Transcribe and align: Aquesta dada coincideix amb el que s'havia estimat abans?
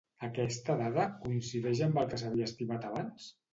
Aquesta 0.27 0.75
dada 0.79 1.05
coincideix 1.27 1.83
amb 1.89 2.01
el 2.03 2.11
que 2.15 2.21
s'havia 2.25 2.51
estimat 2.51 2.91
abans? 2.93 3.33